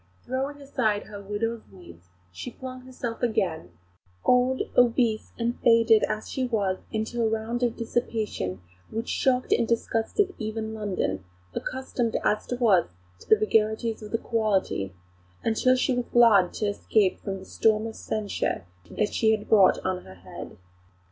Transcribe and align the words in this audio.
Throwing 0.25 0.59
aside 0.59 1.03
her 1.03 1.21
widow's 1.21 1.61
weeds, 1.71 2.09
she 2.31 2.49
flung 2.49 2.87
herself 2.87 3.21
again 3.21 3.69
old, 4.25 4.63
obese, 4.75 5.31
and 5.37 5.59
faded 5.59 6.01
as 6.09 6.27
she 6.27 6.47
was 6.47 6.79
into 6.91 7.21
a 7.21 7.29
round 7.29 7.61
of 7.61 7.75
dissipation 7.77 8.61
which 8.89 9.07
shocked 9.07 9.51
and 9.53 9.67
disgusted 9.67 10.33
even 10.39 10.73
London, 10.73 11.23
accustomed 11.53 12.17
as 12.25 12.51
it 12.51 12.59
was 12.59 12.89
to 13.19 13.29
the 13.29 13.35
vagaries 13.37 14.01
of 14.01 14.11
the 14.11 14.17
"quality," 14.17 14.91
until 15.43 15.75
she 15.75 15.93
was 15.93 16.05
glad 16.11 16.51
to 16.53 16.65
escape 16.65 17.19
from 17.19 17.37
the 17.37 17.45
storm 17.45 17.85
of 17.85 17.95
censure 17.95 18.65
she 19.05 19.29
had 19.37 19.47
brought 19.47 19.77
on 19.85 20.03
her 20.03 20.15
head. 20.15 20.57